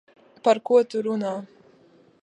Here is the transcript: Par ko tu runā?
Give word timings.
Par 0.47 0.59
ko 0.69 0.79
tu 0.93 1.03
runā? 1.09 1.35